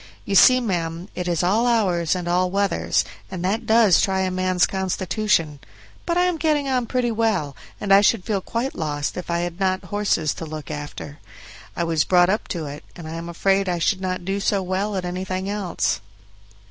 [0.25, 4.31] You see, ma'am, it is all hours and all weathers, and that does try a
[4.31, 5.59] man's constitution;
[6.07, 9.41] but I am getting on pretty well, and I should feel quite lost if I
[9.41, 11.19] had not horses to look after.
[11.75, 14.63] I was brought up to it, and I am afraid I should not do so
[14.63, 16.01] well at anything else."